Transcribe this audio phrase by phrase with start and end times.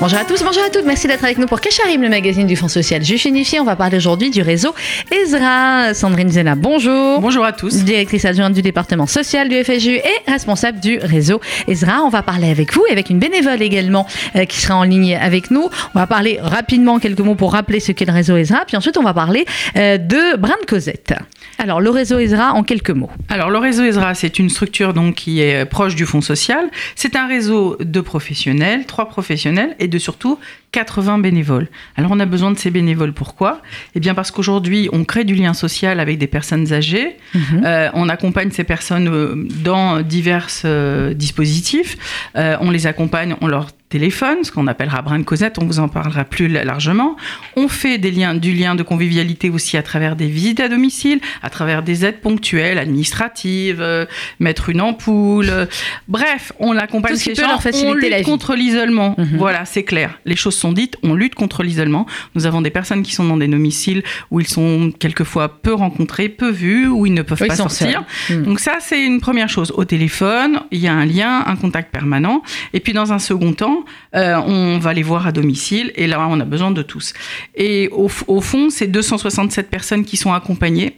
[0.00, 2.56] Bonjour à tous, bonjour à toutes, merci d'être avec nous pour Kacharim, le magazine du
[2.56, 3.60] Fonds social juif unifié.
[3.60, 4.74] On va parler aujourd'hui du réseau
[5.10, 5.94] Ezra.
[5.94, 7.20] Sandrine Zena, bonjour.
[7.20, 7.84] Bonjour à tous.
[7.84, 12.02] Directrice adjointe du département social du FSU et responsable du réseau Ezra.
[12.02, 14.06] On va parler avec vous et avec une bénévole également
[14.36, 15.70] euh, qui sera en ligne avec nous.
[15.94, 18.64] On va parler rapidement quelques mots pour rappeler ce qu'est le réseau Ezra.
[18.66, 21.14] Puis ensuite, on va parler euh, de Brin de Cosette.
[21.58, 23.10] Alors, le réseau Ezra en quelques mots.
[23.28, 26.68] Alors, le réseau Ezra, c'est une structure donc qui est proche du Fonds social.
[26.96, 30.38] C'est un réseau de professionnels, trois professionnels et de surtout
[30.74, 31.68] 80 bénévoles.
[31.96, 33.12] Alors on a besoin de ces bénévoles.
[33.12, 33.62] Pourquoi?
[33.94, 37.16] Eh bien parce qu'aujourd'hui, on crée du lien social avec des personnes âgées.
[37.34, 37.62] Mhm.
[37.64, 41.96] Euh, on accompagne ces personnes euh, dans divers euh, dispositifs.
[42.36, 45.78] Euh, on les accompagne, on leur téléphone, ce qu'on appellera brin de Cosette, on vous
[45.78, 47.14] en parlera plus largement.
[47.54, 51.20] On fait des liens, du lien de convivialité aussi à travers des visites à domicile,
[51.44, 54.04] à travers des aides ponctuelles, administratives, euh,
[54.40, 55.46] mettre une ampoule.
[55.48, 55.66] euh,
[56.08, 58.24] bref, on l'accompagne Tout ce qui ces peut gens, leur faciliter on lutte la vie.
[58.24, 59.14] contre l'isolement.
[59.16, 59.36] Mhm.
[59.38, 60.18] Voilà, c'est clair.
[60.24, 62.06] Les choses sont dites, on lutte contre l'isolement.
[62.34, 66.30] Nous avons des personnes qui sont dans des domiciles où ils sont quelquefois peu rencontrés,
[66.30, 68.04] peu vus, où ils ne peuvent Oui, pas sortir.
[68.30, 68.44] Mhm.
[68.44, 69.72] Donc ça, c'est une première chose.
[69.76, 72.42] Au téléphone, il y a un lien, un contact permanent.
[72.72, 73.84] Et puis dans un second temps,
[74.16, 75.92] euh, on va les voir à domicile.
[75.96, 77.12] Et là, on a besoin de tous.
[77.54, 80.96] Et au, fond, c'est 267 personnes qui sont accompagnées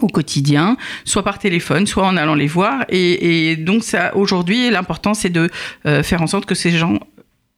[0.00, 2.84] au quotidien, soit par téléphone, soit en allant les voir.
[2.88, 5.50] Et, et donc ça, aujourd'hui, l'important, c'est de
[5.86, 6.98] euh, faire en sorte que ces gens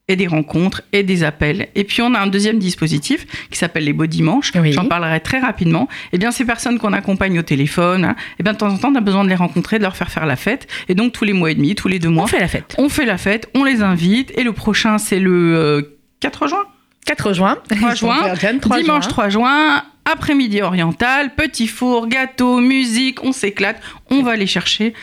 [0.09, 1.69] aient des rencontres et des appels.
[1.75, 4.51] Et puis on a un deuxième dispositif qui s'appelle les beaux dimanches.
[4.55, 4.73] Oui.
[4.73, 5.87] J'en parlerai très rapidement.
[6.11, 8.91] Eh bien, ces personnes qu'on accompagne au téléphone, hein, eh bien, de temps en temps,
[8.91, 10.67] on a besoin de les rencontrer, de leur faire faire la fête.
[10.89, 12.75] Et donc, tous les mois et demi, tous les deux mois, On fait la fête.
[12.77, 14.37] on fait la fête, on les invite.
[14.37, 15.81] Et le prochain, c'est le euh,
[16.19, 16.63] 4 juin
[17.05, 17.57] 4 juin.
[17.69, 18.33] 3 juin,
[18.77, 24.93] dimanche 3 juin, après-midi oriental, petit four, gâteau, musique, on s'éclate, on va les chercher.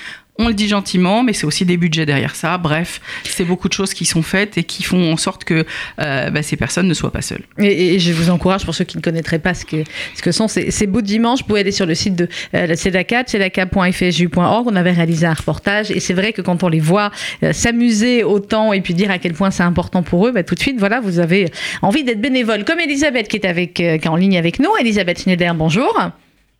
[0.43, 2.57] On le dit gentiment, mais c'est aussi des budgets derrière ça.
[2.57, 5.67] Bref, c'est beaucoup de choses qui sont faites et qui font en sorte que
[6.01, 7.43] euh, bah, ces personnes ne soient pas seules.
[7.59, 9.85] Et, je vous encourage, pour ceux qui ne connaîtraient pas ce que,
[10.15, 12.67] ce que sont ces, ces beaux dimanches, vous pouvez aller sur le site de euh,
[12.67, 14.67] la CEDACAP, cedacap.fsju.org.
[14.67, 17.11] On avait réalisé un reportage et c'est vrai que quand on les voit
[17.43, 20.55] euh, s'amuser autant et puis dire à quel point c'est important pour eux, bah, tout
[20.55, 21.51] de suite, voilà, vous avez
[21.83, 22.65] envie d'être bénévole.
[22.65, 24.71] Comme Elisabeth qui est, avec, euh, qui est en ligne avec nous.
[24.81, 25.95] Elisabeth Schneider, bonjour.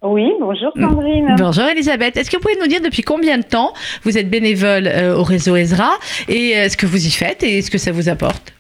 [0.03, 1.35] Oui, bonjour Sandrine.
[1.39, 2.17] Bonjour Elisabeth.
[2.17, 3.73] Est-ce que vous pouvez nous dire depuis combien de temps
[4.03, 5.91] vous êtes bénévole euh, au réseau Ezra
[6.27, 8.55] et euh, ce que vous y faites et ce que ça vous apporte?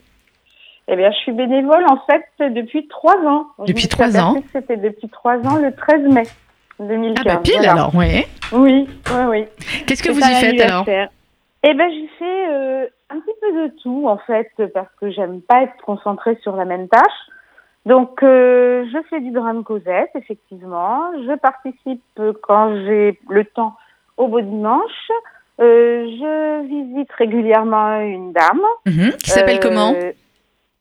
[0.88, 3.46] Eh bien, je suis bénévole en fait depuis trois ans.
[3.66, 4.42] Depuis trois ans.
[4.52, 6.24] C'était depuis trois ans, le 13 mai
[6.78, 7.14] 2015.
[7.18, 7.72] Ah bah pile Voilà.
[7.72, 8.26] alors, oui.
[8.52, 9.44] Oui, oui, oui.
[9.86, 10.84] Qu'est-ce que vous y faites alors?
[11.62, 15.40] Eh ben, j'y fais euh, un petit peu de tout en fait, parce que j'aime
[15.42, 17.02] pas être concentrée sur la même tâche.
[17.86, 21.10] Donc, euh, je fais du drame Cosette, effectivement.
[21.26, 23.74] Je participe euh, quand j'ai le temps
[24.16, 25.08] au beau dimanche.
[25.60, 28.60] Euh, je visite régulièrement une dame.
[28.86, 29.12] Mhm.
[29.22, 29.94] Qui s'appelle Euh, comment?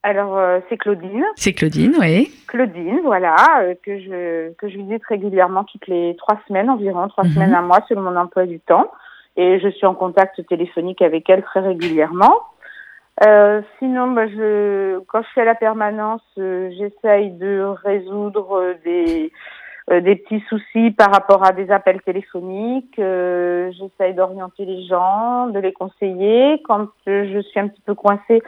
[0.04, 1.26] Alors, euh, c'est Claudine.
[1.36, 2.32] C'est Claudine, oui.
[2.48, 7.26] Claudine, voilà, euh, que je que je visite régulièrement toutes les trois semaines environ, trois
[7.26, 7.32] Mhm.
[7.32, 8.90] semaines à mois selon mon emploi du temps.
[9.36, 12.34] Et je suis en contact téléphonique avec elle très régulièrement.
[13.26, 18.74] Euh, sinon, bah, je, quand je suis à la permanence, euh, j'essaye de résoudre euh,
[18.86, 19.34] des,
[19.92, 22.98] euh, des petits soucis par rapport à des appels téléphoniques.
[22.98, 26.62] Euh, j'essaye d'orienter les gens, de les conseiller.
[26.64, 28.42] Quand je suis un petit peu coincée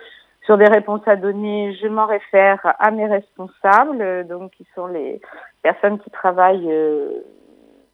[0.45, 5.19] sur des réponses à donner, je m'en réfère à mes responsables, donc qui sont les
[5.61, 6.73] personnes qui travaillent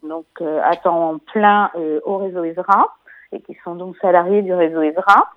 [0.02, 1.70] donc à temps plein
[2.06, 2.96] au réseau Ezra
[3.34, 5.30] et qui sont donc salariés du réseau Ezra.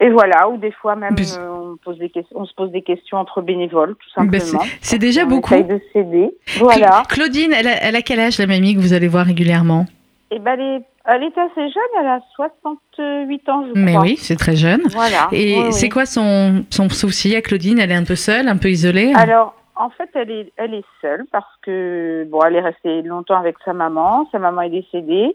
[0.00, 2.70] Et voilà, ou des fois même Mais- euh, on, pose des questions, on se pose
[2.70, 4.62] des questions entre bénévoles, tout Ben, simplement.
[4.64, 5.54] c'est- c'est déjà On beaucoup.
[5.56, 6.30] de s'aider.
[6.58, 7.02] Voilà.
[7.02, 9.86] Cla- Claudine, elle a, elle a quel âge la mamie que vous allez voir régulièrement?
[10.30, 14.02] Et ben elle est, elle est assez jeune, elle a 68 ans, je Mais crois.
[14.04, 14.82] oui, c'est très jeune.
[14.90, 15.28] Voilà.
[15.32, 15.88] Et Oui, c'est oui.
[15.90, 17.78] quoi son, son souci à Claudine?
[17.78, 20.84] Elle est un peu seule, un peu isolée Alors, en fait, elle est, elle est
[21.00, 24.28] seule parce que, bon, elle est restée longtemps avec sa maman.
[24.32, 25.34] Sa maman est décédée.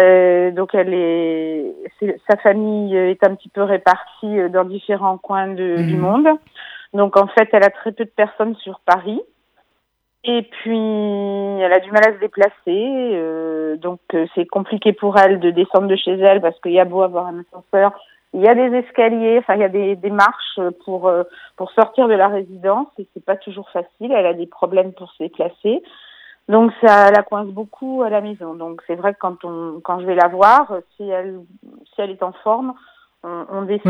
[0.00, 1.74] Euh, donc, elle est,
[2.30, 5.86] sa famille est un petit peu répartie euh, dans différents coins de, Mhm.
[5.86, 6.28] du monde.
[6.94, 9.20] Donc, en fait, elle a très peu de personnes sur Paris.
[10.22, 12.52] Et puis, elle a du mal à se déplacer.
[12.68, 16.80] euh, donc, euh, c'est compliqué pour elle de descendre de chez elle parce qu'il y
[16.80, 17.92] a beau avoir un ascenseur,
[18.34, 21.24] il y a des escaliers, enfin, il y a des, des marches pour euh,
[21.56, 24.12] pour sortir de la résidence et c'est pas toujours facile.
[24.12, 25.82] Elle a des problèmes pour se déplacer.
[26.50, 28.54] Donc ça la coince beaucoup à la maison.
[28.54, 31.38] Donc c'est vrai que quand on quand je vais la voir, si elle
[31.94, 32.74] si elle est en forme,
[33.22, 33.86] on, on descend,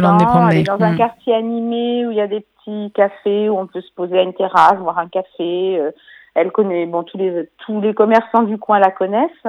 [0.50, 0.98] elle est dans un Mm.
[0.98, 4.22] quartier animé où il y a des petits cafés où on peut se poser à
[4.22, 5.78] une terrasse, boire un café.
[5.80, 5.90] euh,
[6.34, 9.46] elle connaît bon tous les tous les commerçants du coin la connaissent.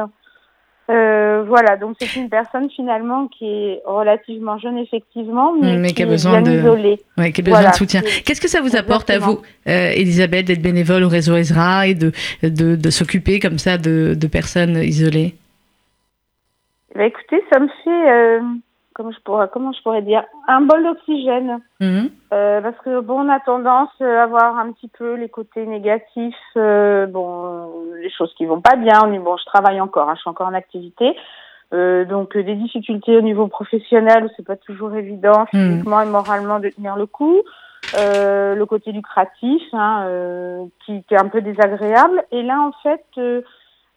[0.89, 6.05] Euh, voilà, donc c'est une personne finalement qui est relativement jeune effectivement, mais, qui, a
[6.05, 6.99] besoin de, isolée.
[7.17, 8.01] Ouais, qui a besoin de soutien.
[8.25, 11.93] Qu'est-ce que ça vous apporte à vous, euh, Elisabeth, d'être bénévole au réseau Ezra et
[11.93, 12.11] de,
[12.43, 15.35] de, de s'occuper comme ça de, de personnes isolées?
[16.95, 18.41] Bah, Écoutez, ça me fait...
[19.01, 21.59] Euh comment je pourrais, comment je pourrais dire, un bol d'oxygène.
[21.79, 22.09] Mhm.
[22.33, 26.35] Euh, parce que bon, on a tendance à voir un petit peu les côtés négatifs,
[26.57, 27.69] euh, bon,
[28.01, 29.07] les choses qui vont pas bien.
[29.19, 31.15] Bon, je travaille encore, hein, je suis encore en activité.
[31.73, 35.69] Euh, donc des difficultés au niveau professionnel, c'est pas toujours évident mhm.
[35.69, 37.41] physiquement et moralement de tenir le coup.
[37.93, 40.05] le côté lucratif, hein,
[40.85, 42.23] qui, qui, est un peu désagréable.
[42.31, 43.03] Et là, en fait,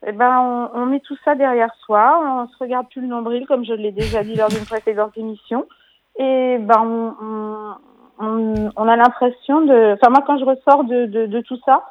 [0.06, 3.64] eh ben, on, met tout ça derrière soi, on se regarde plus le nombril, comme
[3.64, 5.66] je l'ai déjà dit lors d'une précédente émission,
[6.18, 7.14] et ben,
[8.20, 9.94] on, on, a l'impression de...
[9.94, 11.82] Enfin, moi, quand je ressors de, de, tout ça,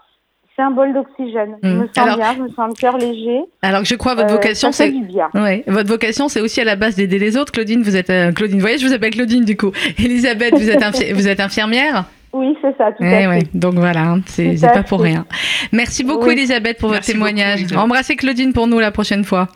[0.56, 1.58] c'est un bol d'oxygène.
[1.64, 1.82] Je hmm.
[1.82, 3.42] me sens bien, je me sens le cœur léger.
[3.62, 4.94] Alors que je crois votre euh, vocation, c'est
[5.34, 7.52] ouais, votre vocation, c'est aussi à la base d'aider les autres.
[7.52, 8.58] Claudine, vous êtes euh, Claudine.
[8.58, 9.72] Vous voyez, je vous appelle Claudine du coup.
[9.98, 12.06] Elisabeth, vous êtes, vous êtes infirmière.
[12.34, 13.58] Oui, c'est ça, tout à eh fait.
[13.58, 15.26] Donc voilà, hein, c'est pas pour rien.
[15.72, 17.66] Merci beaucoup, Elisabeth, pour votre témoignage.
[17.76, 19.48] Embrassez Claudine pour nous la prochaine fois.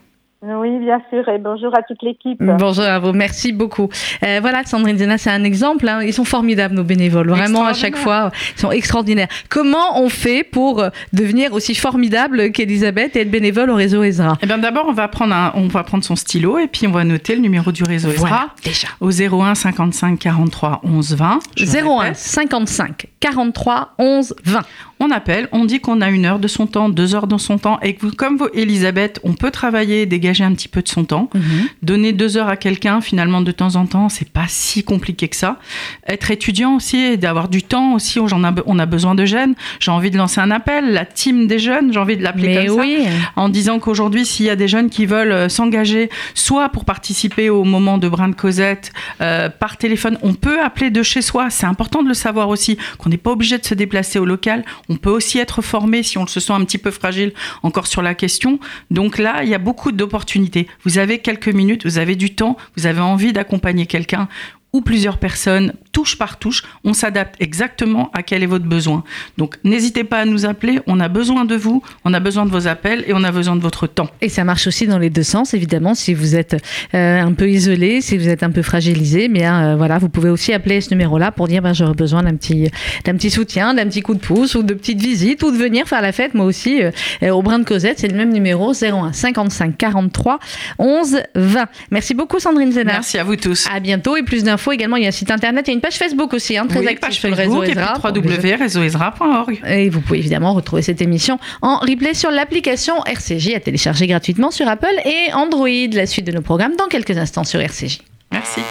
[0.44, 2.38] Oui, bien sûr, et bonjour à toute l'équipe.
[2.39, 3.89] Bonjour à vous, merci beaucoup.
[4.24, 5.89] Euh, voilà, Sandrine Zena, c'est un exemple.
[5.89, 6.04] Hein.
[6.04, 7.28] Ils sont formidables, nos bénévoles.
[7.30, 9.30] Vraiment, à chaque fois, ils sont extraordinaires.
[9.50, 14.38] Comment on fait pour euh, devenir aussi formidable qu'Elisabeth et être bénévole au réseau Ezra?
[14.44, 17.04] Eh bien, d'abord, on va prendre on va prendre son stylo et puis on va
[17.04, 18.51] noter le numéro du réseau Ezra.
[18.63, 18.89] déjà.
[19.00, 21.39] Au 01 55 43 11 20.
[21.60, 24.60] 01 55 43 11 20
[24.99, 27.57] on appelle, on dit qu'on a une heure de son temps, deux heures de son
[27.57, 31.05] temps, et que comme vous, Elisabeth, on peut travailler, dégager un petit peu de son
[31.05, 31.67] temps, mhm.
[31.83, 35.35] donner deux heures à quelqu'un, finalement, de temps en temps, c'est pas si compliqué que
[35.35, 35.59] ça.
[36.07, 39.53] Être étudiant aussi, et d'avoir du temps aussi, on a, on a besoin de jeunes.
[39.79, 42.79] J'ai envie de lancer un appel, la team des jeunes, j'ai envie de l'appeler comme
[42.79, 43.03] oui.
[43.03, 46.85] ça, en disant qu'aujourd'hui, s'il y a des jeunes qui veulent euh, s'engager, soit pour
[46.85, 48.91] participer au moment de Brin de Cosette,
[49.21, 51.50] euh, par téléphone, on peut appeler de chez soi.
[51.50, 54.63] C'est important de le savoir aussi, qu'on n'est pas obligé de se déplacer au local.
[54.89, 58.01] On peut aussi être formé si on se sent un petit peu fragile encore sur
[58.01, 58.60] la question.
[58.92, 60.68] Donc là, il y a beaucoup d'opportunités.
[60.84, 64.28] Vous avez quelques minutes, vous avez du temps, vous avez envie d'accompagner quelqu'un
[64.73, 69.03] ou plusieurs personnes, touche par touche, on s'adapte exactement à quel est votre besoin.
[69.37, 72.51] Donc n'hésitez pas à nous appeler, on a besoin de vous, on a besoin de
[72.51, 74.09] vos appels et on a besoin de votre temps.
[74.21, 76.55] Et ça marche aussi dans les deux sens, évidemment, si vous êtes
[76.93, 80.29] euh, un peu isolé, si vous êtes un peu fragilisé, mais euh, voilà, vous pouvez
[80.29, 82.69] aussi appeler ce numéro-là pour dire ben, j'aurais besoin d'un petit,
[83.05, 85.87] d'un petit soutien, d'un petit coup de pouce ou de petites visites ou de venir
[85.87, 89.13] faire la fête, moi aussi, euh, au Brin de Cosette, c'est le même numéro, 01
[89.13, 90.39] 55 43
[90.77, 91.65] 11 20.
[91.91, 92.95] Merci beaucoup Sandrine Zénard.
[92.95, 93.67] Merci à vous tous.
[93.71, 94.95] À bientôt et plus également.
[94.98, 96.80] Il y a un site internet, il y a une page Facebook aussi, hein, très
[96.80, 98.00] oui, active sur le réseau Ezra.
[98.04, 99.62] www.réseauezra.org.
[99.68, 104.51] Et vous pouvez évidemment retrouver cette émission en replay sur l'application RCJ à télécharger gratuitement
[104.51, 105.68] sur Apple et Android.
[105.94, 108.00] La suite de nos programmes dans quelques instants sur RCJ.
[108.31, 108.62] Merci.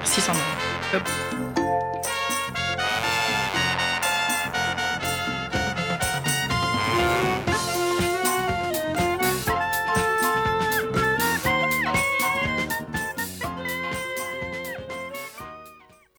[0.00, 0.42] Merci Sandra.